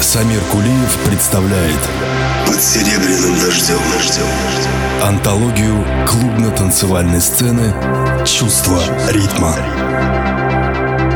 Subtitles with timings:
[0.00, 1.78] Самир Кулиев представляет
[2.46, 4.26] Под серебряным дождем, дождем.
[5.04, 7.74] антологию клубно-танцевальной сцены
[8.24, 9.54] «Чувство ритма».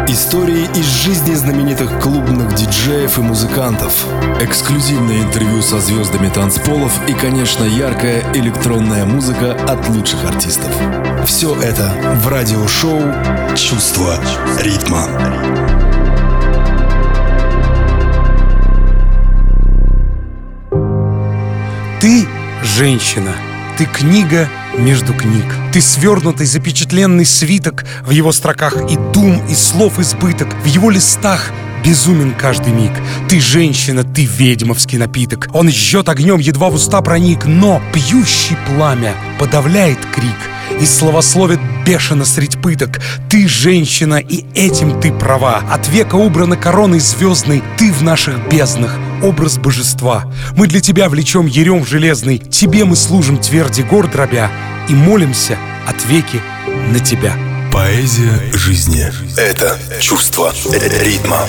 [0.07, 4.05] Истории из жизни знаменитых клубных диджеев и музыкантов,
[4.39, 10.71] эксклюзивное интервью со звездами танцполов и, конечно, яркая электронная музыка от лучших артистов.
[11.27, 11.91] Все это
[12.23, 13.01] в радиошоу
[13.57, 14.19] «Чувство
[14.61, 15.64] ритма».
[22.64, 23.36] Женщина,
[23.77, 25.45] ты книга между книг.
[25.73, 31.50] Ты свернутый, запечатленный свиток, в его строках и дум, и слов избыток, в его листах
[31.84, 32.93] безумен каждый миг.
[33.29, 35.48] Ты женщина, ты ведьмовский напиток.
[35.52, 42.24] Он жжет огнем, едва в уста проник, но пьющий пламя подавляет крик и словословит бешено
[42.24, 43.01] средь пыток.
[43.29, 45.62] Ты женщина, и этим ты права.
[45.70, 50.24] От века убрана короной звездной, ты в наших безднах образ божества.
[50.57, 54.51] Мы для тебя влечем ерем железный, тебе мы служим тверди гор дробя
[54.88, 56.40] и молимся от веки
[56.93, 57.54] на тебя.
[57.75, 60.55] Поэзия жизни– это чувство
[61.03, 61.45] ритма.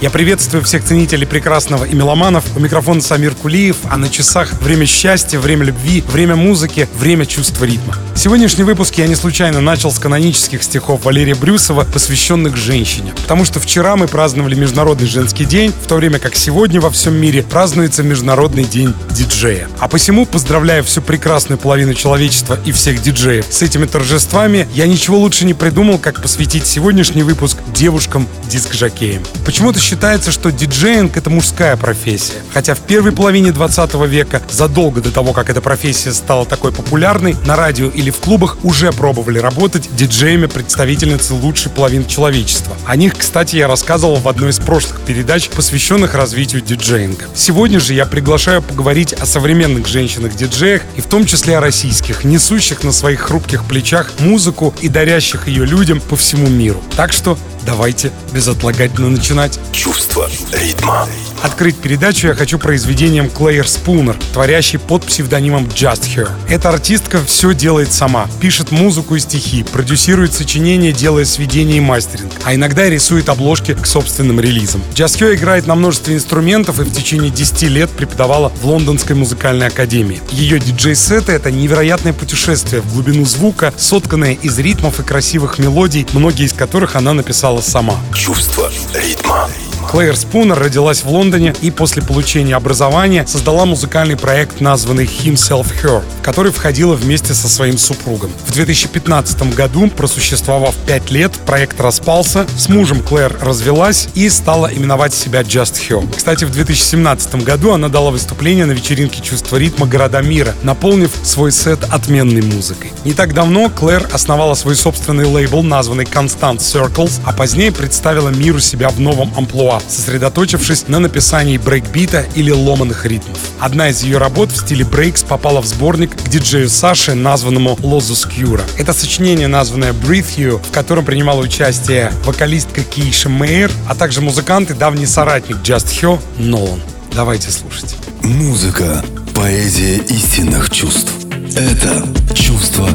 [0.00, 2.44] Я приветствую всех ценителей прекрасного и меломанов.
[2.56, 7.64] У микрофона Самир Кулиев, а на часах время счастья, время любви, время музыки, время чувства
[7.64, 7.96] ритма.
[8.14, 13.12] Сегодняшний выпуск я не случайно начал с канонических стихов Валерия Брюсова, посвященных женщине.
[13.22, 17.14] Потому что вчера мы праздновали Международный женский день, в то время как сегодня во всем
[17.14, 19.68] мире празднуется Международный день диджея.
[19.80, 24.68] А посему поздравляю всю прекрасную половину человечества и всех диджеев с этими торжествами.
[24.74, 29.24] Я ничего лучше не придумал, как посвятить сегодняшний выпуск девушкам-диск-жокеям.
[29.44, 32.42] Почему-то считается, что диджеинг— это мужская профессия.
[32.52, 37.34] Хотя в первой половине 20 века, задолго до того, как эта профессия стала такой популярной,
[37.46, 42.76] на радио или в клубах уже пробовали работать диджеями представительницы лучшей половины человечества.
[42.84, 47.24] О них, кстати, я рассказывал в одной из прошлых передач, посвященных развитию диджеинга.
[47.34, 52.84] Сегодня же я приглашаю поговорить о современных женщинах-диджеях и в том числе о российских, несущих
[52.84, 56.82] на своих хрупких плечах музыку и дарящих ее людям по всему миру.
[56.94, 59.60] Так что давайте безотлагательно начинать.
[59.72, 61.06] Чувство ритма.
[61.42, 66.30] Открыть передачу я хочу произведением Клэйр Спунер, творящей под псевдонимом Just Her.
[66.48, 68.26] Эта артистка все делает сама.
[68.40, 73.74] Пишет музыку и стихи, продюсирует сочинения, делая сведения и мастеринг, а иногда и рисует обложки
[73.74, 74.82] к собственным релизам.
[74.94, 79.66] Just Her играет на множестве инструментов и в течение 10 лет преподавала в Лондонской музыкальной
[79.66, 80.22] академии.
[80.32, 86.46] Ее диджей-сеты— это невероятное путешествие в глубину звука, сотканное из ритмов и красивых мелодий, многие
[86.46, 87.94] из которых она написала сама.
[88.14, 89.48] Чувство ритма.
[89.88, 96.02] Клэйр Спунер родилась в Лондоне и после получения образования создала музыкальный проект, названный Himself Her,
[96.22, 98.30] который входила вместе со своим супругом.
[98.46, 105.14] В 2015 году, просуществовав 5 лет, проект распался, с мужем Клэр развелась и стала именовать
[105.14, 106.06] себя Just Her.
[106.14, 109.86] Кстати, в 2017 году она дала выступление на вечеринке «Чувство ритма.
[109.86, 112.92] Города мира», наполнив свой сет отменной музыкой.
[113.06, 118.60] Не так давно Клэр основала свой собственный лейбл, названный Constant Circles, а позднее представила миру
[118.60, 123.38] себя в новом амплуа, сосредоточившись на написании брейкбита или ломаных ритмов.
[123.60, 128.62] Одна из ее работ в стиле breaks попала в сборник к диджею Саше, названному Luzoscura.
[128.78, 134.70] Это сочинение, названное Breathe You, в котором принимала участие вокалистка Кейша Мейер, а также музыкант
[134.70, 136.80] и давний соратник Just Hyo Нолан.
[137.14, 137.96] Давайте слушать.
[138.22, 141.12] Музыка– поэзия истинных чувств.
[141.56, 142.88] Это чувство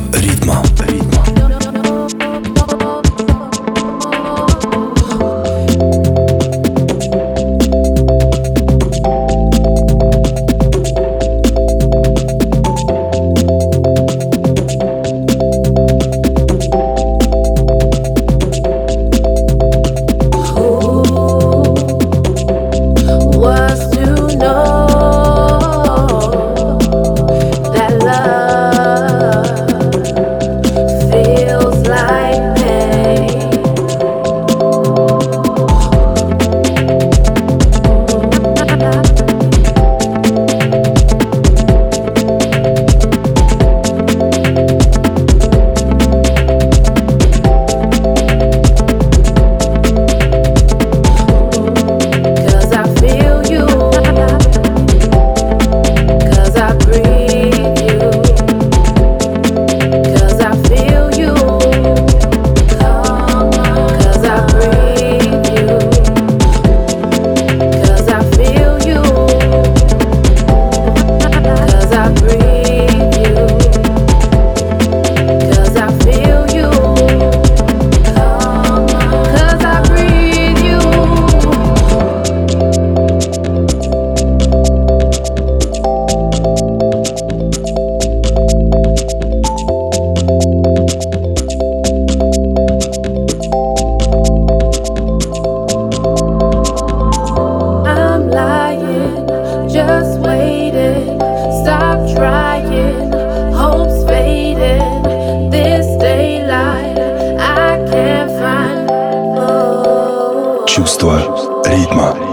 [110.73, 112.32] чувство ритма.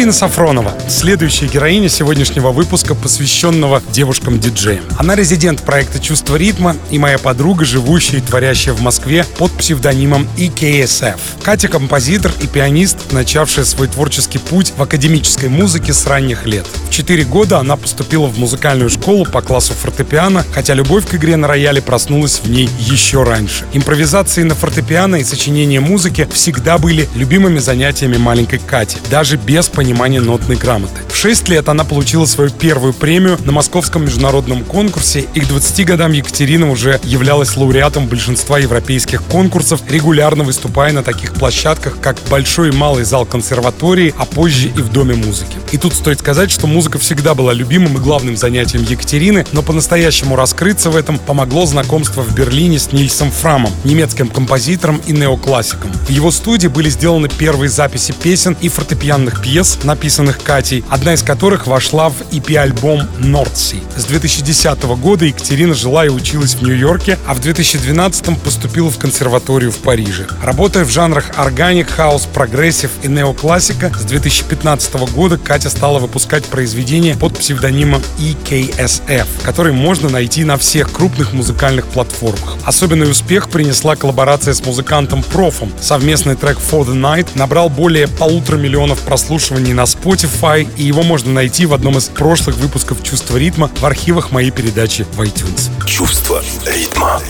[0.00, 4.82] Екатерина Сафронова, следующая героиня сегодняшнего выпуска, посвященного девушкам-диджеям.
[4.98, 10.26] Она резидент проекта «Чувство ритма» и моя подруга, живущая и творящая в Москве под псевдонимом
[10.38, 11.18] EKSF.
[11.42, 16.66] Катя— композитор и пианист, начавшая свой творческий путь в академической музыке с ранних лет.
[16.90, 21.36] В 4 года она поступила в музыкальную школу по классу фортепиано, хотя любовь к игре
[21.36, 23.64] на рояле проснулась в ней еще раньше.
[23.72, 30.20] Импровизации на фортепиано и сочинение музыки всегда были любимыми занятиями маленькой Кати, даже без понимания
[30.20, 31.00] нотной грамоты.
[31.08, 35.86] В 6 лет она получила свою первую премию на Московском международном конкурсе и к 20
[35.86, 42.70] годам Екатерина уже являлась лауреатом большинства европейских конкурсов, регулярно выступая на таких площадках, как Большой
[42.70, 45.56] и Малый зал консерватории, а позже и в Доме музыки.
[45.70, 50.36] И тут стоит сказать, что музыка всегда была любимым и главным занятием Екатерины, но по-настоящему
[50.36, 55.92] раскрыться в этом помогло знакомство в Берлине с Нильсом Фрамом, немецким композитором и неоклассиком.
[55.92, 61.22] В его студии были сделаны первые записи песен и фортепианных пьес написанных Катей, одна из
[61.22, 63.80] которых вошла в EP-альбом Nordsea.
[63.96, 69.72] С 2010 года Екатерина жила и училась в Нью-Йорке, а в 2012 поступила в консерваторию
[69.72, 70.26] в Париже.
[70.42, 76.69] Работая в жанрах organic house, progressive и неоклассика, с 2015 года Катя стала выпускать произведения
[77.16, 82.56] под псевдонимом EKSF, которые можно найти на всех крупных музыкальных платформах.
[82.64, 85.72] Особенный успех принесла коллаборация с музыкантом Профом.
[85.80, 91.32] Совместный трек For the Night набрал более полутора миллионов прослушиваний на Spotify, и его можно
[91.32, 95.70] найти в одном из прошлых выпусков «Чувство ритма» в архивах моей передачи в iTunes.
[95.86, 97.20] Чувство ритма.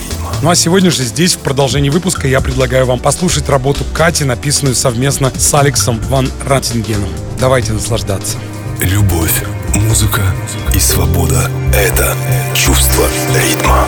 [0.43, 4.75] Ну а сегодня же здесь, в продолжении выпуска, я предлагаю вам послушать работу Кати, написанную
[4.75, 7.11] совместно с Алексом Ван Раттингеном.
[7.39, 8.39] Давайте наслаждаться.
[8.81, 9.45] Любовь,
[9.75, 10.23] музыка
[10.75, 12.17] и свобода— это
[12.55, 13.87] чувство ритма.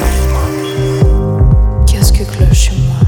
[1.86, 3.01] Qu'est-ce que cloche moi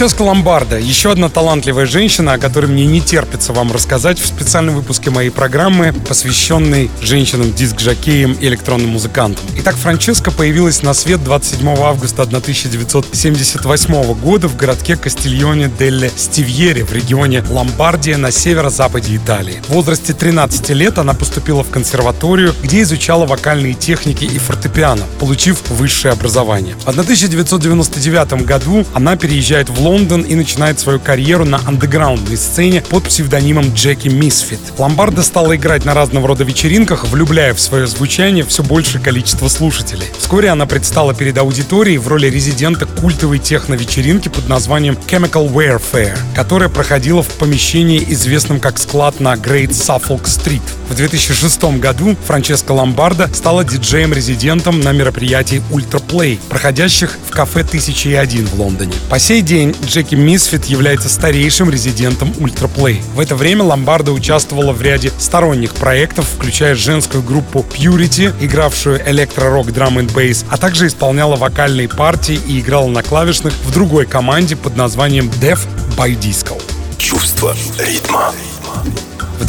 [0.00, 4.76] Франческа Ломбарда, еще одна талантливая женщина, о которой мне не терпится вам рассказать в специальном
[4.76, 9.44] выпуске моей программы, посвященной женщинам, диск-жокеям и электронным музыкантам.
[9.62, 16.94] Итак, Франческа появилась на свет 27 августа 1978 года в городке Кастильоне делле Стивьере в
[16.94, 19.60] регионе Ломбардия на северо-западе Италии.
[19.68, 25.60] В возрасте 13 лет она поступила в консерваторию, где изучала вокальные техники и фортепиано, получив
[25.68, 26.74] высшее образование.
[26.76, 33.04] В 1999 году она переезжает в Лондон и начинает свою карьеру на андеграундной сцене под
[33.04, 34.60] псевдонимом Джеки Мисфит.
[34.78, 40.06] Ломбарда стала играть на разного рода вечеринках, влюбляя в свое звучание все большее количество слушателей.
[40.18, 46.68] Вскоре она предстала перед аудиторией в роли резидента культовой техно-вечеринки под названием Chemical Warfare, которая
[46.68, 50.62] проходила в помещении, известном как склад на Great Suffolk Street.
[50.88, 58.46] В 2006 году Франческа Ломбарда стала диджеем-резидентом на мероприятии Ultra Play, проходящих в кафе 1001
[58.46, 58.92] в Лондоне.
[59.08, 63.00] По сей день Jackie Misfit является старейшим резидентом Ultra Play.
[63.14, 69.00] В это время Ломбарда участвовала в ряде сторонних проектов, включая женскую группу Purity, игравшую
[69.40, 74.06] электро-рок, драм и бейс, а также исполняла вокальные партии и играла на клавишных в другой
[74.06, 75.60] команде под названием Deaf
[75.96, 76.60] by Disco.
[76.98, 78.32] Чувство ритма.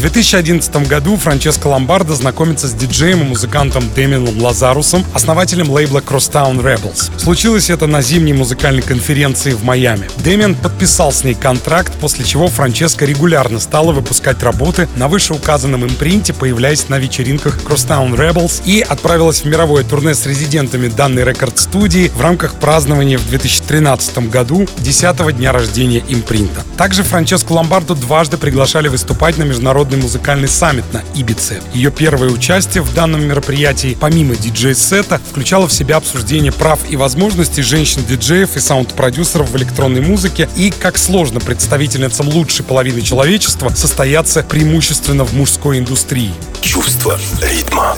[0.02, 6.60] В 2011 году Франческо Ломбардо знакомится с диджеем и музыкантом Дэмином Лазарусом, основателем лейбла Crosstown
[6.60, 7.12] Rebels.
[7.20, 10.10] Случилось это на зимней музыкальной конференции в Майами.
[10.24, 16.34] Дэмиан подписал с ней контракт, после чего Франческа регулярно стала выпускать работы на вышеуказанном импринте,
[16.34, 22.22] появляясь на вечеринках Crosstown Rebels и отправилась в мировое турне с резидентами данной рекорд-студии в
[22.22, 26.64] рамках празднования в 2013 году 10-го дня рождения импринта.
[26.76, 31.62] Также Франческо Ломбардо дважды приглашали выступать на международных международный музыкальный саммит на Ибице.
[31.74, 37.62] Ее первое участие в данном мероприятии, помимо диджей-сета, включало в себя обсуждение прав и возможностей
[37.62, 45.26] женщин-диджеев и саунд-продюсеров в электронной музыке и как сложно представительницам лучшей половины человечества состояться преимущественно
[45.26, 46.34] в мужской индустрии.
[46.62, 47.96] Чувство ритма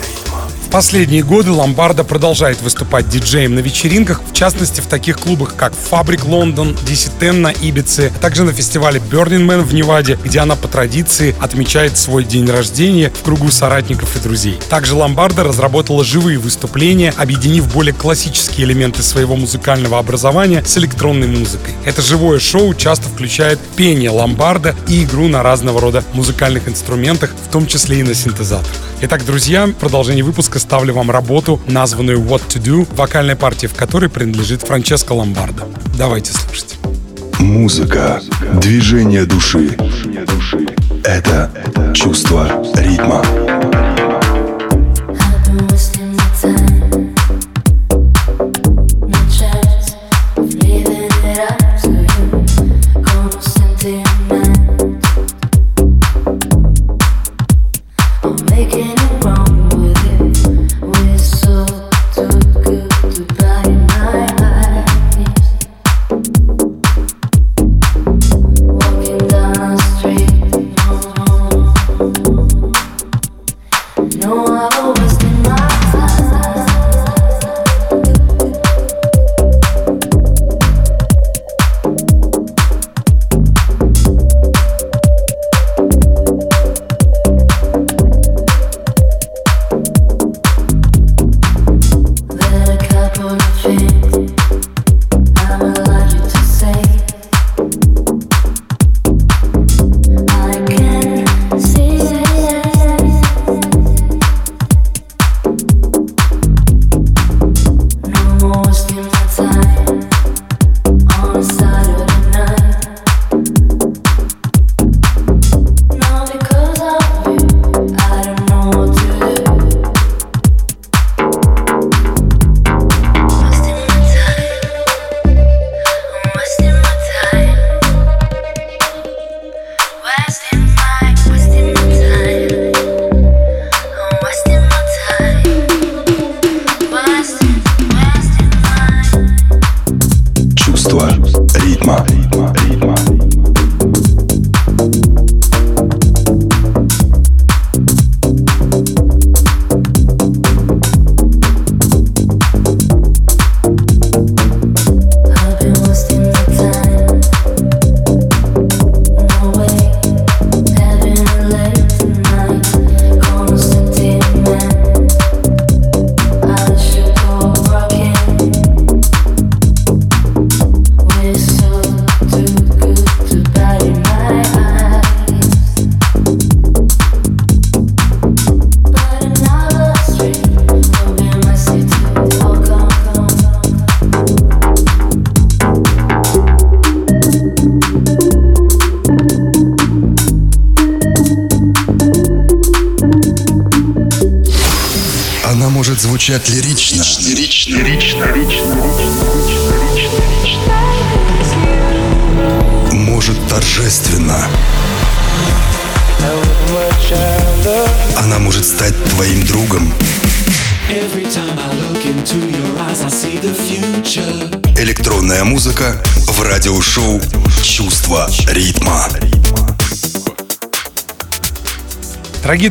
[0.74, 6.26] последние годы Ломбарда продолжает выступать диджеем на вечеринках, в частности в таких клубах, как Фабрик
[6.26, 6.76] Лондон,
[7.20, 11.36] Ten на Ибице, а также на фестивале Burning Man в Неваде, где она по традиции
[11.40, 14.58] отмечает свой день рождения в кругу соратников и друзей.
[14.68, 21.76] Также Ломбарда разработала живые выступления, объединив более классические элементы своего музыкального образования с электронной музыкой.
[21.86, 27.52] Это живое шоу часто включает пение Ломбарда и игру на разного рода музыкальных инструментах, в
[27.52, 28.93] том числе и на синтезаторах.
[29.06, 34.10] Итак, друзья, продолжение выпуска ставлю вам работу, названную What to Do, вокальная партия в которой
[34.10, 35.68] принадлежит Франческо Ломбардо.
[35.98, 36.78] Давайте слушать.
[37.38, 38.22] Музыка,
[38.62, 39.76] движение души.
[41.04, 41.52] Это
[41.94, 43.22] чувство ритма.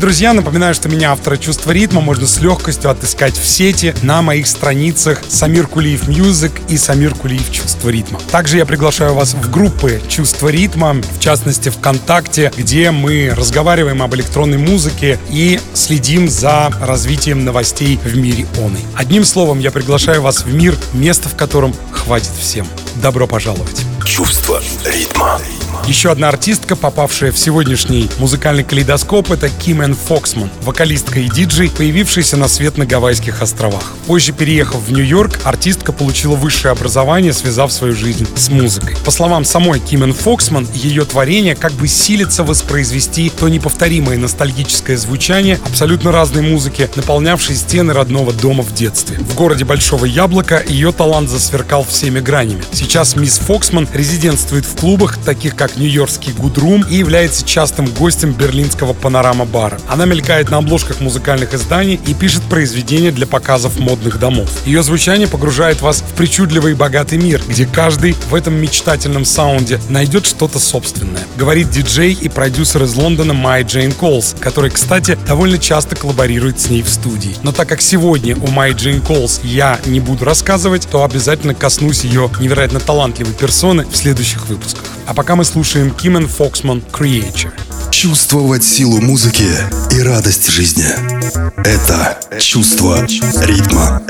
[0.02, 4.48] Друзья, напоминаю, что меня, автора «Чувства ритма», можно с легкостью отыскать в сети на моих
[4.48, 8.18] страницах Самир Кулиев Music и Самир Кулиев «Чувство ритма».
[8.32, 14.12] Также я приглашаю вас в группы «Чувство ритма», в частности ВКонтакте, где мы разговариваем об
[14.16, 18.81] электронной музыке и следим за развитием новостей в мире оной.
[18.96, 22.66] Одним словом, я приглашаю вас в мир, место в котором хватит всем.
[22.96, 23.82] Добро пожаловать!
[24.04, 25.38] Чувство ритма.
[25.87, 31.71] Еще одна артистка, попавшая в сегодняшний музыкальный калейдоскоп, это Ким Эн Фоксман, вокалистка и диджей,
[31.71, 33.92] появившаяся на свет на Гавайских островах.
[34.07, 38.97] Позже, переехав в Нью-Йорк, артистка получила высшее образование, связав свою жизнь с музыкой.
[39.05, 44.97] По словам самой Ким Эн Фоксман, ее творение как бы силится воспроизвести то неповторимое ностальгическое
[44.97, 49.18] звучание абсолютно разной музыки, наполнявшей стены родного дома в детстве.
[49.18, 52.62] В городе Большого Яблока ее талант засверкал всеми гранями.
[52.73, 58.92] Сейчас мисс Фоксман резидентствует в клубах, таких как Нью-Йоркский Гудрум и является частым гостем берлинского
[58.92, 59.80] панорама-бара.
[59.88, 64.50] Она мелькает на обложках музыкальных изданий и пишет произведения для показов модных домов.
[64.66, 69.80] Ее звучание погружает вас в причудливый и богатый мир, где каждый в этом мечтательном саунде
[69.88, 71.22] найдет что-то собственное.
[71.37, 76.68] Говорит диджей и продюсер из Лондона Май Джейн Колс, который, кстати, довольно часто коллаборирует с
[76.68, 77.35] ней в студии.
[77.42, 82.04] Но так как сегодня у Май Джейн Колс я не буду рассказывать, то обязательно коснусь
[82.04, 84.85] ее невероятно талантливой персоны в следующих выпусках.
[85.06, 87.53] А пока мы слушаем Кимен Фоксман Creature.
[87.90, 89.46] Чувствовать силу музыки
[89.92, 90.87] и радость жизни–
[91.59, 94.03] это чувство ритма.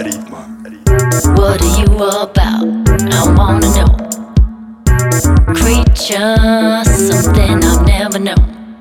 [1.36, 1.86] What are you
[2.22, 2.64] about?
[3.12, 3.92] I wanna know.
[5.54, 8.78] Creature, something I've never known.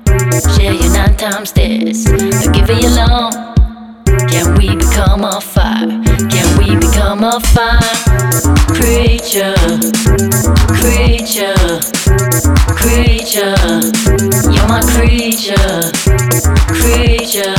[0.56, 3.51] Share your nine times stairs, but give it your long.
[4.32, 5.86] Can we become a fire?
[6.30, 7.78] Can we become a fire?
[8.72, 9.54] Creature,
[10.72, 11.80] creature,
[12.80, 13.54] creature.
[14.48, 15.92] You're my creature,
[16.66, 17.54] creature,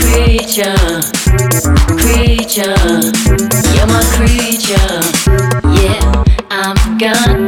[0.00, 1.02] creature,
[2.00, 2.80] creature.
[3.74, 5.00] You're my creature.
[5.68, 7.41] Yeah, I've got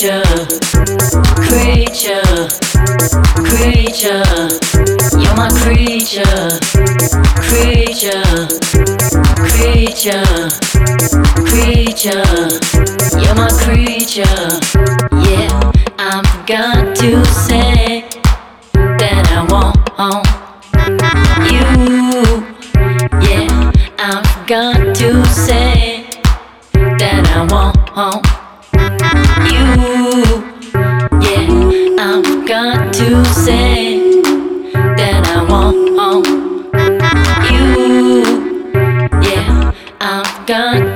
[0.00, 0.48] Creature,
[1.36, 2.48] creature,
[3.44, 4.24] creature.
[5.20, 6.58] You're my creature,
[7.36, 8.48] creature,
[9.44, 10.48] creature,
[11.44, 12.48] creature.
[13.20, 14.48] You're my creature.
[15.20, 15.60] Yeah,
[16.46, 18.08] got to say
[18.72, 19.76] that I want
[21.52, 21.68] you.
[23.20, 23.70] Yeah,
[24.46, 26.06] got to say
[26.72, 28.39] that I want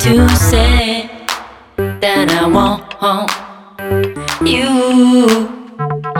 [0.05, 1.09] to say
[1.77, 2.83] that I want
[4.45, 4.69] you.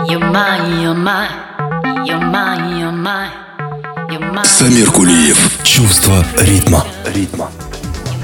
[0.09, 1.29] You're mine, you're mine,
[2.07, 3.31] you're mine, you're mine,
[4.09, 4.45] you're mine.
[4.45, 5.37] Самир Кулиев.
[5.63, 6.83] Чувство ритма.
[7.05, 7.51] Ритма.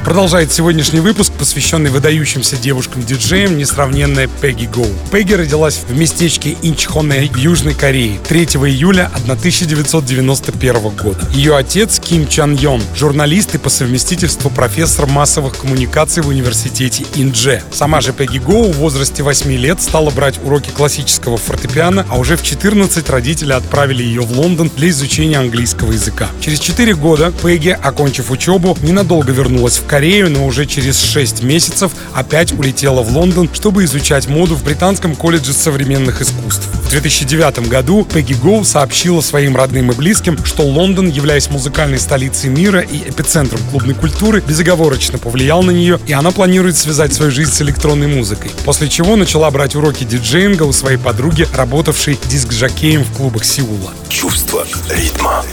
[0.03, 4.87] Продолжает сегодняшний выпуск, посвященный выдающимся девушкам-диджеям, несравненная Пегги Гоу.
[5.11, 11.19] Пегги родилась в местечке Инчхоне в Южной Корее 3 июля 1991 года.
[11.33, 17.61] Ее отец Ким Чан Йон, журналист и по совместительству профессор массовых коммуникаций в университете Индже.
[17.71, 22.37] Сама же Пегги Гоу в возрасте 8 лет стала брать уроки классического фортепиано, а уже
[22.37, 26.27] в 14 родители отправили ее в Лондон для изучения английского языка.
[26.39, 31.91] Через 4 года Пегги, окончив учебу, ненадолго вернулась в Корею, но уже через 6 месяцев
[32.13, 36.65] опять улетела в Лондон, чтобы изучать моду в Британском колледже современных искусств.
[36.85, 42.49] В 2009 году Пегги Гоу сообщила своим родным и близким, что Лондон, являясь музыкальной столицей
[42.49, 47.51] мира и эпицентром клубной культуры, безоговорочно повлиял на нее, и она планирует связать свою жизнь
[47.51, 48.51] с электронной музыкой.
[48.63, 53.91] После чего начала брать уроки диджеинга у своей подруги, работавшей диск-жокеем в клубах Сеула.
[54.07, 55.43] Чувство ритма.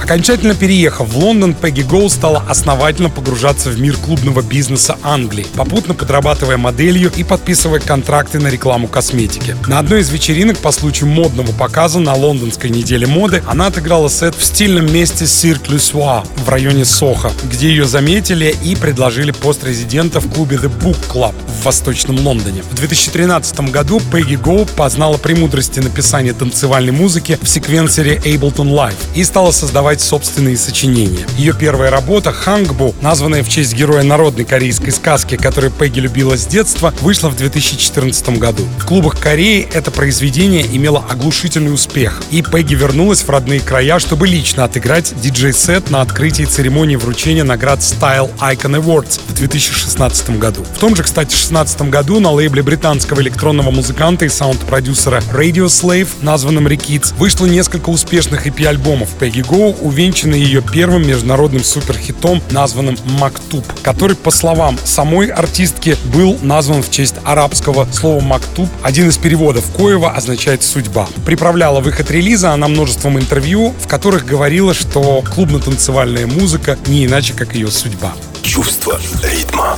[0.00, 5.94] Окончательно переехав в Лондон, Пегги Гоу стала основательно погружаться в мир клубного бизнеса Англии, попутно
[5.94, 9.56] подрабатывая моделью и подписывая контракты на рекламу косметики.
[9.66, 14.34] На одной из вечеринок по случаю модного показа на лондонской неделе моды она отыграла сет
[14.34, 19.64] в стильном месте Cirque du Soir в районе Соха, где ее заметили и предложили пост
[19.64, 22.62] резидента в клубе The Book Club в Восточном Лондоне.
[22.62, 29.24] В 2013 году Пегги Гоу познала премудрости написания танцевальной музыки в секвенсоре Ableton Live и
[29.24, 31.26] стала создавать создавать собственные сочинения.
[31.38, 36.46] Ее первая работа «Хангбу», названная в честь героя народной корейской сказки, которую Пегги любила с
[36.46, 38.64] детства, вышла в 2014 году.
[38.78, 44.26] В клубах Кореи это произведение имело оглушительный успех, и Пегги вернулась в родные края, чтобы
[44.26, 50.64] лично отыграть диджей-сет на открытии церемонии вручения наград Style Icon Awards в 2016 году.
[50.74, 56.08] В том же, кстати, 2016 году на лейбле британского электронного музыканта и саунд-продюсера Radio Slave,
[56.20, 63.64] названном Rikids, вышло несколько успешных EP-альбомов Пегги Гоу, увенчанный ее первым международным суперхитом, названным «Мактуб»,
[63.82, 68.68] который, по словам самой артистки, был назван в честь арабского слова «мактуб».
[68.82, 71.08] Один из переводов Коева означает «судьба».
[71.24, 77.54] Приправляла выход релиза она множеством интервью, в которых говорила, что клубно-танцевальная музыка не иначе, как
[77.54, 78.12] ее судьба.
[78.42, 79.76] Чувство ритма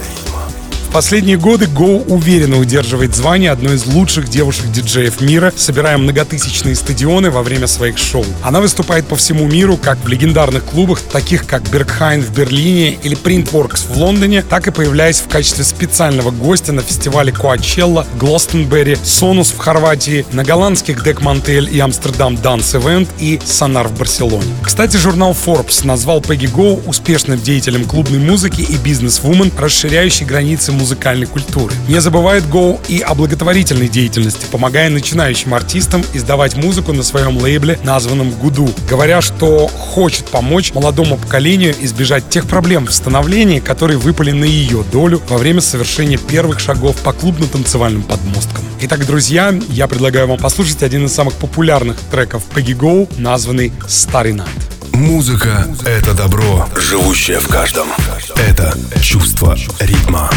[0.90, 7.42] последние годы Go уверенно удерживает звание одной из лучших девушек-диджеев мира, собирая многотысячные стадионы во
[7.42, 8.24] время своих шоу.
[8.42, 13.16] Она выступает по всему миру как в легендарных клубах, таких как Бергхайн в Берлине или
[13.16, 19.50] Printworks в Лондоне, так и появляясь в качестве специального гостя на фестивале Coachella, Глостенберри, Сонус
[19.50, 24.52] в Хорватии, на голландских Дек Мантель и Амстердам Данс Event и Сонар в Барселоне.
[24.62, 31.26] Кстати, журнал Forbes назвал Пегги Гоу успешным деятелем клубной музыки и бизнес-вумен, расширяющей границы музыкальной
[31.26, 31.74] культуры.
[31.88, 37.78] Не забывает Go и о благотворительной деятельности, помогая начинающим артистам издавать музыку на своем лейбле,
[37.84, 44.32] названном Гуду, говоря, что хочет помочь молодому поколению избежать тех проблем в становлении, которые выпали
[44.32, 48.64] на ее долю во время совершения первых шагов по клубно-танцевальным подмосткам.
[48.80, 54.32] Итак, друзья, я предлагаю вам послушать один из самых популярных треков Peggy Go, названный «Старый
[54.32, 54.48] Найт».
[54.92, 57.88] Музыка— это добро, живущее в каждом.
[58.36, 60.30] Это чувство ритма.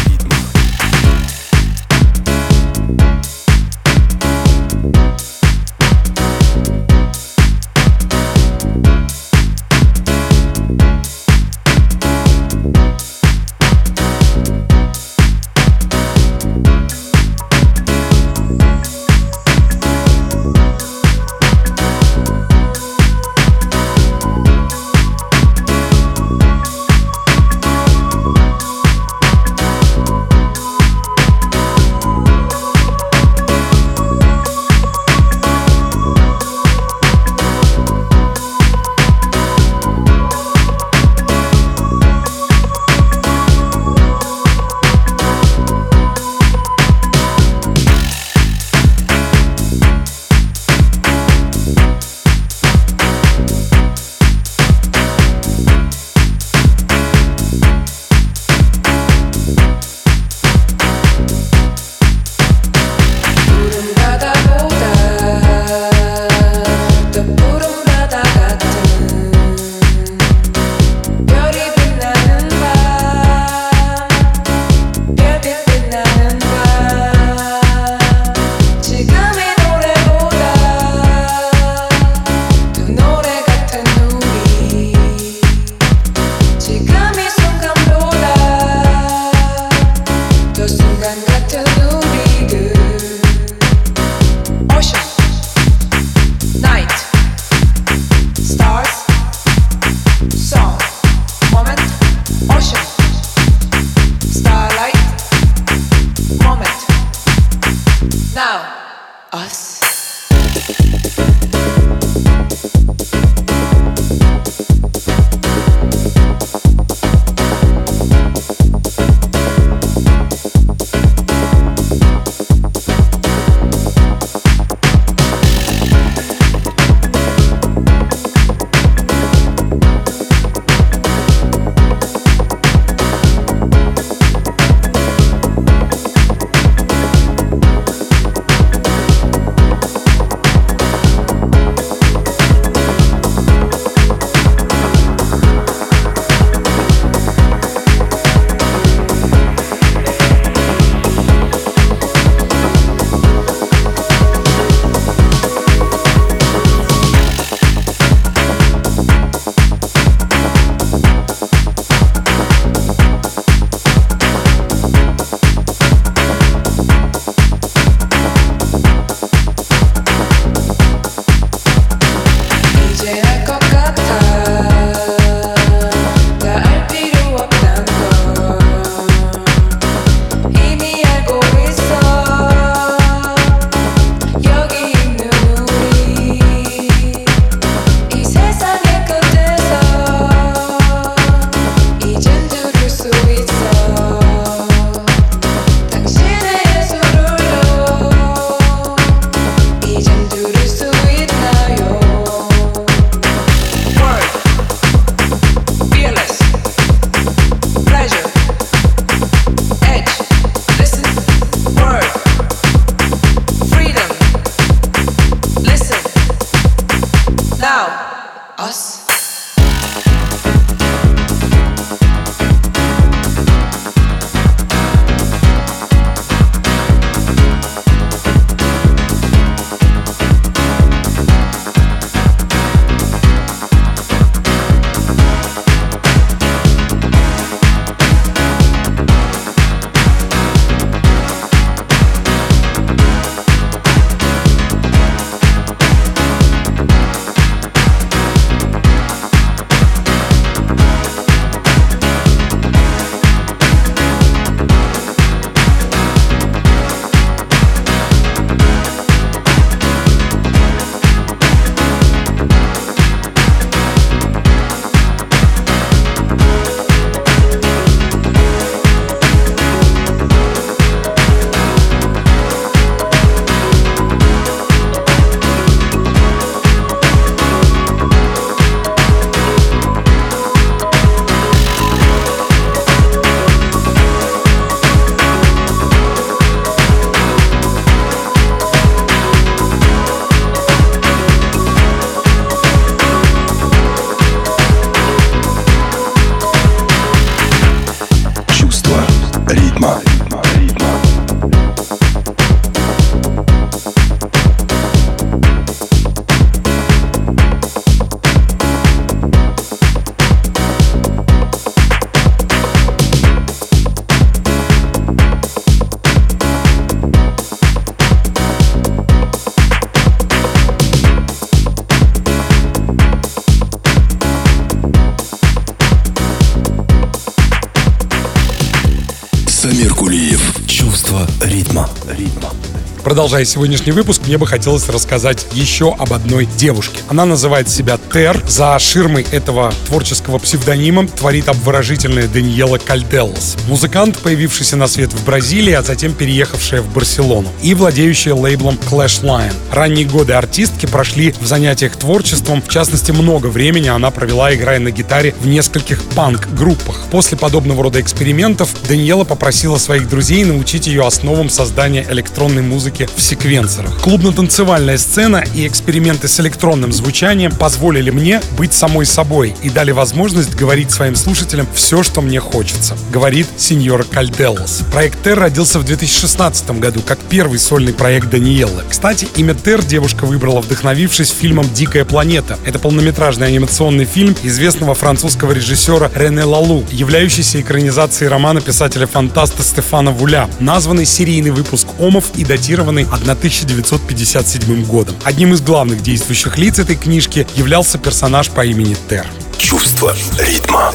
[333.24, 336.98] Продолжая сегодняшний выпуск, мне бы хотелось рассказать еще об одной девушке.
[337.08, 338.40] Она называет себя Тер.
[338.46, 343.56] За ширмой этого творческого псевдонима творит обворожительная Даниела Кальделос.
[343.66, 347.48] Музыкант, появившийся на свет в Бразилии, а затем переехавшая в Барселону.
[347.60, 349.52] И владеющая лейблом Clash Lion.
[349.72, 352.62] Ранние годы артистки прошли в занятиях творчеством.
[352.62, 357.06] В частности, много времени она провела, играя на гитаре в нескольких панк-группах.
[357.10, 363.20] После подобного рода экспериментов Даниела попросила своих друзей научить ее основам создания электронной музыки в
[363.20, 364.00] секвенсорах.
[364.02, 370.54] Клубно-танцевальная сцена и эксперименты с электронным звучанием позволили мне быть самой собой и дали возможность
[370.54, 374.82] говорить своим слушателям все, что мне хочется, говорит сеньор Кальделос.
[374.92, 378.84] Проект Тер родился в 2016 году как первый сольный проект Даниэлы.
[378.88, 382.58] Кстати, имя Тер девушка выбрала, вдохновившись фильмом «Дикая планета».
[382.64, 390.48] Это полнометражный анимационный фильм известного французского режиссера Рене Лалу, являющийся экранизацией романа писателя-фантаста Стефана Вуля,
[390.60, 395.14] названный серийный выпуск «Омов» и датированный 1957 годом.
[395.24, 399.26] Одним из главных действующих лиц этой книжки являлся персонаж по имени Тер.
[399.58, 400.92] Чувство ритма.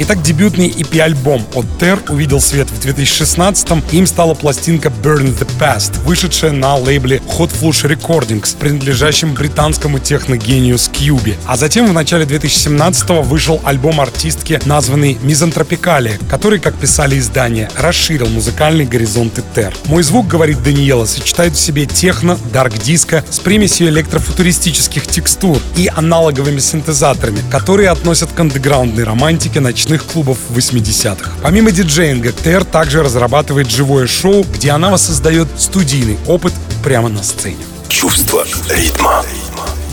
[0.00, 3.82] Итак, дебютный EP-альбом от Ter увидел свет в 2016-м.
[3.90, 10.78] Им стала пластинка Burn the Past, вышедшая на лейбле Hot Flush Recordings, принадлежащем британскому техногению
[10.78, 11.34] Скьюби.
[11.46, 18.28] А затем в начале 2017-го вышел альбом артистки, названный Мизантропикалия, который, как писали издания, расширил
[18.28, 19.74] музыкальные горизонты Ter.
[19.86, 26.60] Мой звук, говорит Даниэла, сочетает в себе техно, дарк-диско с примесью электрофутуристических текстур и аналоговыми
[26.60, 31.30] синтезаторами, которые относят к андеграундной романтике ночных ночных клубов 80-х.
[31.42, 36.52] Помимо диджеинга, ТР также разрабатывает живое шоу, где она воссоздает студийный опыт
[36.84, 37.56] прямо на сцене.
[37.88, 39.24] Чувство ритма.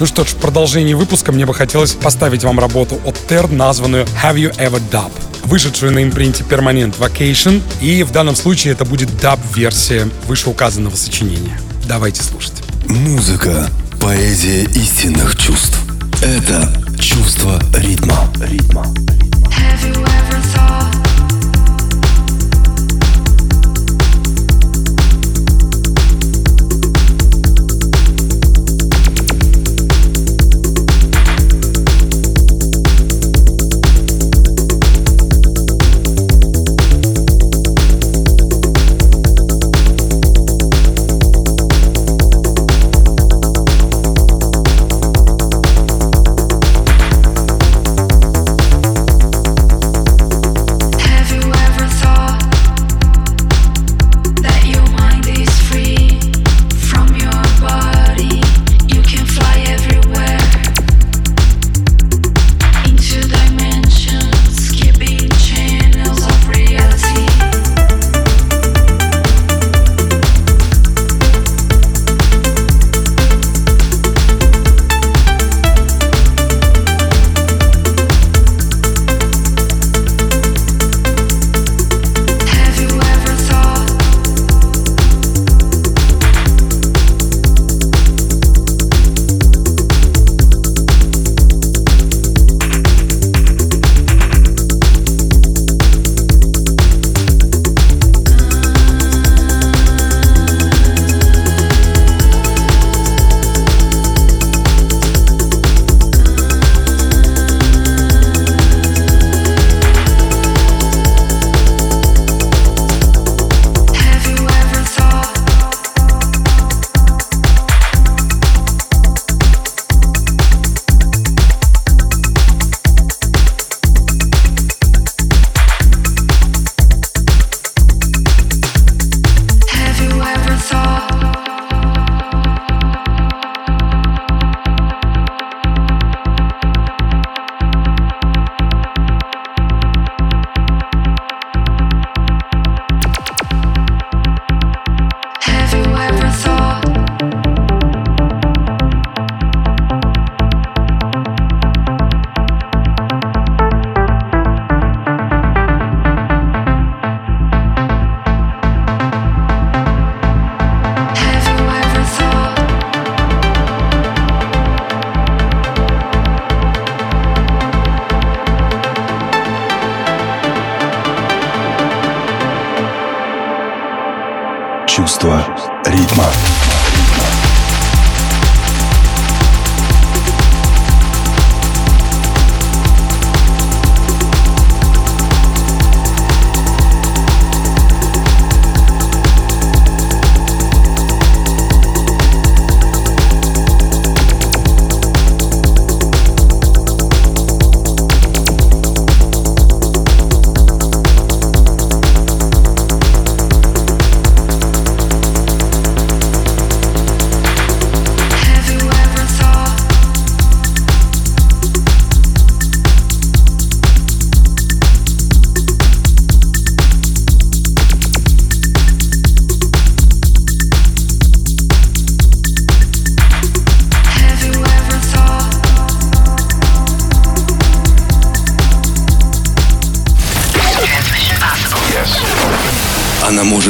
[0.02, 4.06] Ну что ж, в продолжении выпуска мне бы хотелось поставить вам работу от Тер, названную
[4.22, 5.12] Have You Ever Dub,
[5.46, 11.58] вышедшую на импринте Permanent Vacation, и в данном случае это будет даб-версия вышеуказанного сочинения.
[11.88, 12.56] Давайте слушать.
[12.90, 13.70] Музыка—
[14.02, 15.80] поэзия истинных чувств.
[16.22, 18.30] Это чувство ритма.
[18.42, 18.86] ритма.
[19.58, 21.05] Have you ever thought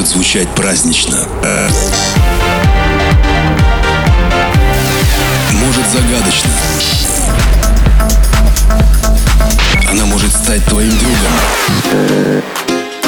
[0.07, 1.27] звучать празднично.
[5.53, 6.49] Может загадочно.
[9.89, 12.43] Она может стать твоим другом.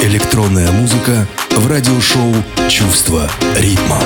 [0.02, 2.34] Электронная музыка в радиошоу
[2.70, 4.00] «Чувство ритма».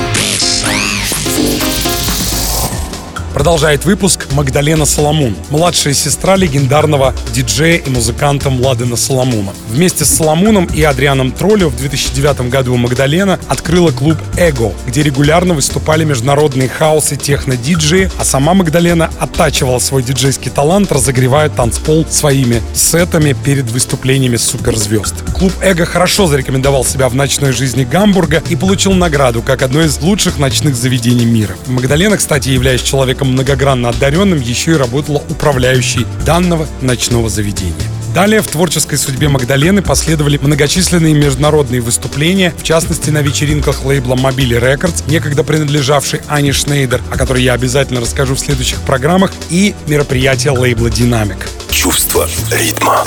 [3.33, 9.53] Продолжает выпуск Магдалена Соломун, младшая сестра легендарного диджея и музыканта Младена Соломуна.
[9.69, 15.53] Вместе с Соломуном и Адрианом Троллю в 2009 году Магдалена открыла клуб «Эго», где регулярно
[15.53, 22.61] выступали международные хаос и техно-диджеи, а сама Магдалена оттачивала свой диджейский талант, разогревая танцпол своими
[22.73, 25.15] сетами перед выступлениями суперзвезд.
[25.33, 30.01] Клуб «Эго» хорошо зарекомендовал себя в ночной жизни Гамбурга и получил награду как одно из
[30.01, 31.55] лучших ночных заведений мира.
[31.67, 37.73] Магдалена, кстати, являясь человеком многогранно одаренным, еще и работала управляющей данного ночного заведения.
[38.13, 44.59] Далее в творческой судьбе Магдалены последовали многочисленные международные выступления, в частности на вечеринках лейбла Mobile
[44.59, 50.51] Records, некогда принадлежавшей Ане Шнейдер, о которой я обязательно расскажу в следующих программах, и мероприятия
[50.51, 51.37] лейбла Dynamic.
[51.69, 53.05] Чувство ритма.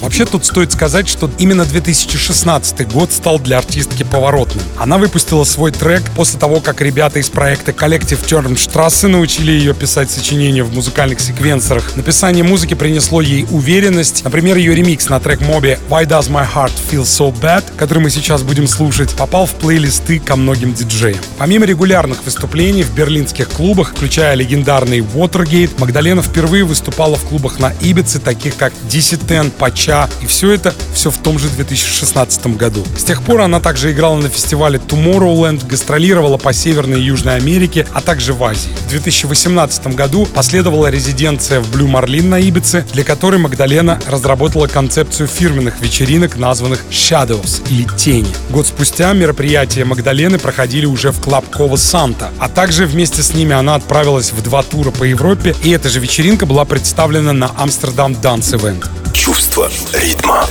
[0.00, 4.64] Вообще тут стоит сказать, что именно 2016 год стал для артистки поворотным.
[4.78, 10.10] Она выпустила свой трек после того, как ребята из проекта Collective Turnstrasse научили ее писать
[10.10, 11.96] сочинения в музыкальных секвенсорах.
[11.96, 14.24] Написание музыки принесло ей уверенность.
[14.24, 18.10] Например, ее ремикс на трек Моби Why Does My Heart Feel So Bad, который мы
[18.10, 21.18] сейчас будем слушать, попал в плейлисты ко многим диджеям.
[21.38, 27.72] Помимо регулярных выступлений в берлинских клубах, включая легендарный Watergate, Магдалена впервые выступала в клубах на
[27.80, 29.50] Ибице, таких как DC Ten,
[29.90, 32.84] Пача, и все это все в том же 2016 году.
[32.96, 37.86] С тех пор она также играла на фестивале Tomorrowland, гастролировала по Северной и Южной Америке,
[37.92, 38.70] а также в Азии.
[38.86, 45.26] В 2018 году последовала резиденция в Блю Марлин на Ибице, для которой Магдалена разработала концепцию
[45.26, 48.28] фирменных вечеринок, названных Shadows или Тени.
[48.50, 53.54] Год спустя мероприятия Магдалены проходили уже в клуб Кова Санта, а также вместе с ними
[53.54, 58.12] она отправилась в два тура по Европе, и эта же вечеринка была представлена на Амстердам
[58.12, 58.86] Dance Event.
[59.12, 60.46] Чувство ритма.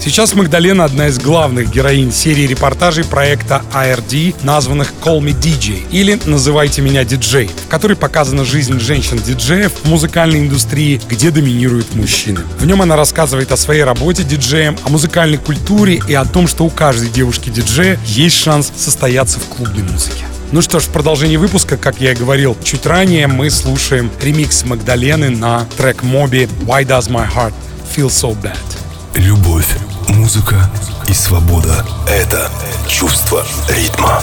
[0.00, 6.18] Сейчас Магдалена одна из главных героинь серии репортажей проекта ARD, названных Call Me DJ или
[6.26, 12.40] Называйте меня диджей, в которой показана жизнь женщин-диджеев в музыкальной индустрии, где доминируют мужчины.
[12.60, 16.64] В нем она рассказывает о своей работе диджеем, о музыкальной культуре и о том, что
[16.64, 20.24] у каждой девушки-диджея есть шанс состояться в клубной музыке.
[20.52, 24.64] Ну что ж, в продолжении выпуска, как я и говорил чуть ранее, мы слушаем ремикс
[24.64, 27.54] Магдалены на трек Моби «Why Does My Heart
[27.96, 28.58] Feel So Bad».
[29.14, 29.74] Любовь,
[30.08, 30.70] музыка
[31.08, 32.50] и свобода— это
[32.86, 34.20] чувство ритма.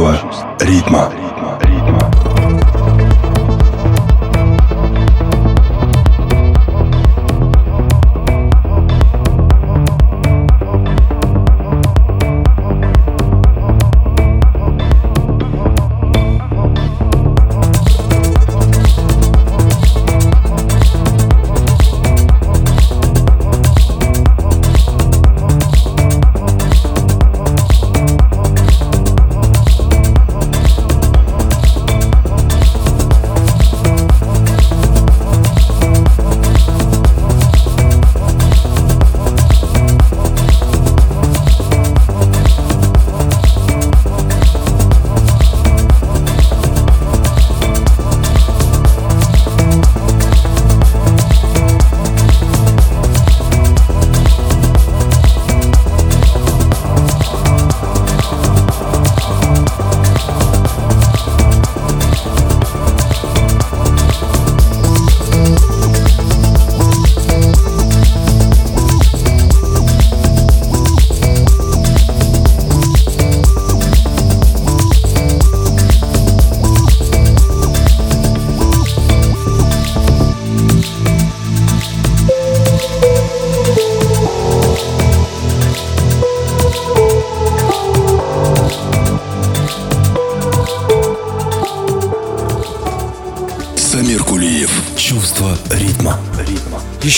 [0.00, 0.29] Чувство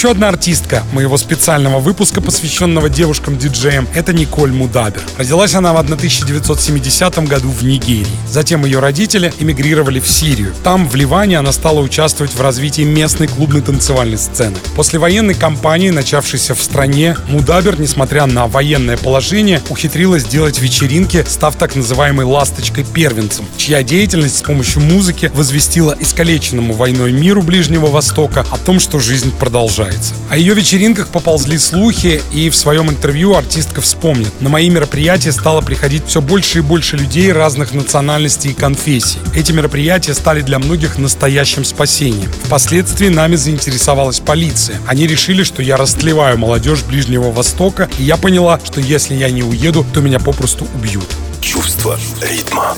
[0.03, 5.01] Еще одна артистка моего специального выпуска, посвященного девушкам-диджеям, это Николь Мудабер.
[5.17, 8.05] Родилась она в 1970 году в Нигерии.
[8.29, 10.55] Затем ее родители эмигрировали в Сирию.
[10.65, 14.57] Там, в Ливане, она стала участвовать в развитии местной клубной танцевальной сцены.
[14.75, 21.55] После военной кампании, начавшейся в стране, Мудабер, несмотря на военное положение, ухитрилась делать вечеринки, став
[21.55, 28.59] так называемой «ласточкой-первенцем», чья деятельность с помощью музыки возвестила искалеченному войной миру Ближнего Востока о
[28.59, 30.15] том, что жизнь продолжается нравится.
[30.31, 34.41] О ее вечеринках поползли слухи, и в своем интервью артистка вспомнит.
[34.41, 39.19] На мои мероприятия стало приходить все больше и больше людей разных национальностей и конфессий.
[39.35, 42.31] Эти мероприятия стали для многих настоящим спасением.
[42.45, 44.77] Впоследствии нами заинтересовалась полиция.
[44.87, 49.43] Они решили, что я растлеваю молодежь Ближнего Востока, и я поняла, что если я не
[49.43, 51.09] уеду, то меня попросту убьют.
[51.41, 52.77] Чувство ритма.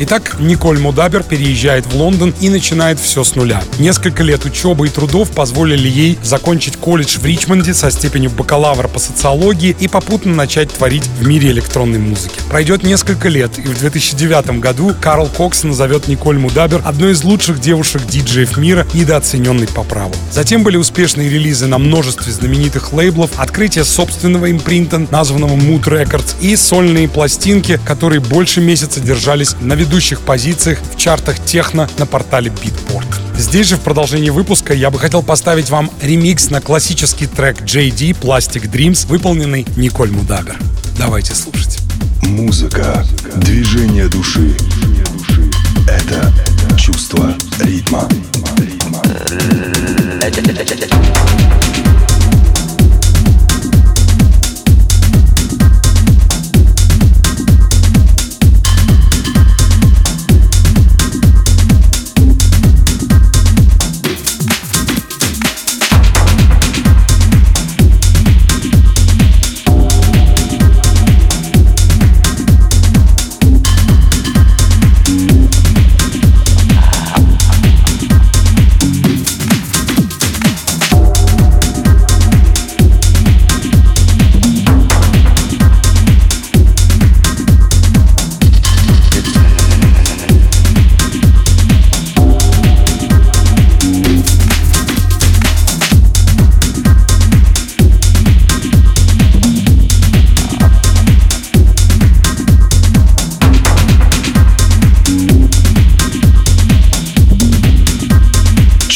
[0.00, 3.62] Итак, Николь Мудабер переезжает в Лондон и начинает все с нуля.
[3.78, 8.98] Несколько лет учебы и трудов позволили ей закончить колледж в Ричмонде со степенью бакалавра по
[8.98, 12.34] социологии и попутно начать творить в мире электронной музыки.
[12.48, 17.60] Пройдет несколько лет, и в 2009 году Карл Кокс назовет Николь Мудабер одной из лучших
[17.60, 20.14] девушек-диджеев мира, недооцененной по праву.
[20.32, 26.56] Затем были успешные релизы на множестве знаменитых лейблов, открытие собственного импринта, названного Mood Records, и
[26.56, 33.06] сольные пластинки, которые больше месяца держались на ведущих позициях в чартах техно на портале Beatport.
[33.36, 38.20] Здесь же в продолжении выпуска я бы хотел поставить вам ремикс на классический трек JD
[38.20, 40.58] Plastic Dreams, выполненный Николь Мудабер.
[40.98, 41.78] Давайте слушать.
[42.22, 43.04] Музыка,
[43.36, 44.54] движение души.
[45.88, 46.32] Это
[46.76, 48.08] чувство ритма.
[48.58, 49.02] ритма.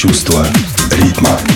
[0.06, 0.46] Чувство
[0.92, 1.55] ритма.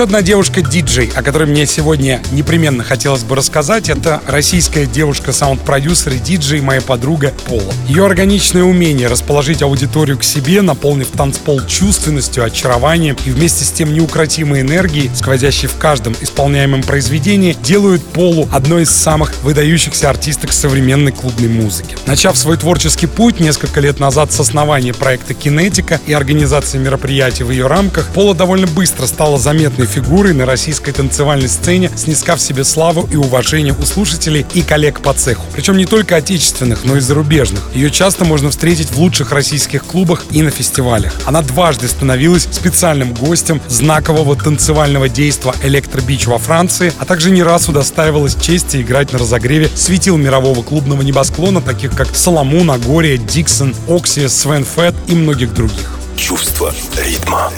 [0.00, 6.18] Еще одна девушка-диджей, о которой мне сегодня непременно хотелось бы рассказать, это российская девушка-саунд-продюсер и
[6.18, 7.70] диджей, моя подруга Пола.
[7.86, 13.92] Ее органичное умение расположить аудиторию к себе, наполнив танцпол чувственностью, очарованием и вместе с тем
[13.92, 21.12] неукротимой энергией, сквозящей в каждом исполняемом произведении, делают Полу одной из самых выдающихся артисток современной
[21.12, 21.98] клубной музыки.
[22.06, 27.50] Начав свой творческий путь несколько лет назад с основания проекта «Кинетика» и организации мероприятий в
[27.50, 33.08] ее рамках, Пола довольно быстро стала заметной фигурой на российской танцевальной сцене, снискав себе славу
[33.10, 35.44] и уважение у слушателей и коллег по цеху.
[35.52, 37.60] Причем не только отечественных, но и зарубежных.
[37.74, 41.12] Ее часто можно встретить в лучших российских клубах и на фестивалях.
[41.26, 47.68] Она дважды становилась специальным гостем знакового танцевального действа «Электробич» во Франции, а также не раз
[47.68, 54.28] удостаивалась чести играть на разогреве светил мирового клубного небосклона, таких как Соломон, Агория, Диксон, Оксия,
[54.28, 55.98] Свен Фетт и многих других.
[56.16, 57.50] Чувство ритма.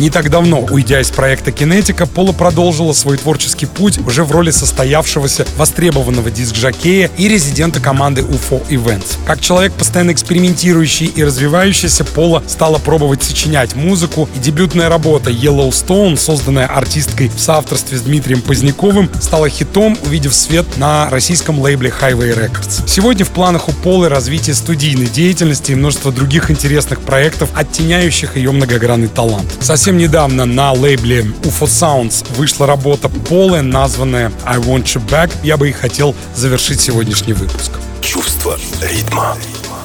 [0.00, 4.50] Не так давно, уйдя из проекта Кинетика, Пола продолжила свой творческий путь уже в роли
[4.50, 9.18] состоявшегося востребованного диск-жокея и резидента команды UFO Events.
[9.26, 16.16] Как человек, постоянно экспериментирующий и развивающийся, Пола стала пробовать сочинять музыку, и дебютная работа Yellowstone,
[16.16, 22.34] созданная артисткой в соавторстве с Дмитрием Поздняковым, стала хитом, увидев свет на российском лейбле Highway
[22.34, 22.84] Records.
[22.86, 28.50] Сегодня в планах у Полы развитие студийной деятельности и множество других интересных проектов, оттеняющих ее
[28.50, 29.46] многогранный талант.
[29.60, 35.32] Совсем Совсем недавно на лейбле UFO Sounds вышла работа Полы, названная I Want You Back.
[35.42, 37.72] Я бы и хотел завершить сегодняшний выпуск.
[38.00, 39.36] Чувство ритма.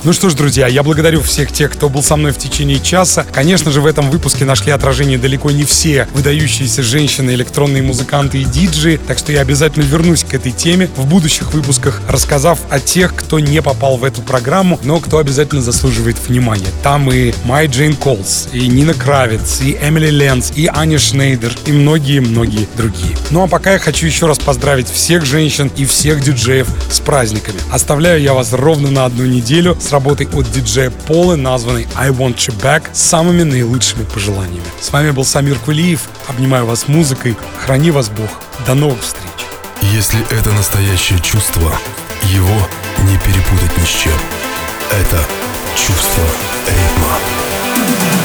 [0.05, 3.25] Ну что ж, друзья, я благодарю всех тех, кто был со мной в течение часа.
[3.33, 8.43] Конечно же, в этом выпуске нашли отражение далеко не все выдающиеся женщины, электронные музыканты и
[8.43, 13.15] диджи, так что я обязательно вернусь к этой теме в будущих выпусках, рассказав о тех,
[13.15, 16.67] кто не попал в эту программу, но кто обязательно заслуживает внимания.
[16.83, 21.71] Там и Май Джейн Колс, и Нина Кравец, и Эмили Ленс, и Аня Шнейдер, и
[21.71, 23.17] многие-многие другие.
[23.31, 27.57] Ну а пока я хочу еще раз поздравить всех женщин и всех диджеев с праздниками.
[27.71, 32.35] Оставляю я вас ровно на одну неделю с работой от диджея Полы, названной I Want
[32.35, 34.65] You Back, с самыми наилучшими пожеланиями.
[34.79, 36.01] С вами был Самир Кулиев.
[36.27, 37.35] Обнимаю вас музыкой.
[37.65, 38.29] Храни вас Бог.
[38.67, 39.25] До новых встреч.
[39.81, 41.71] Если это настоящее чувство,
[42.31, 42.67] его
[43.03, 44.13] не перепутать ни с чем.
[44.91, 45.19] Это
[45.75, 46.23] чувство
[46.67, 48.24] ритма.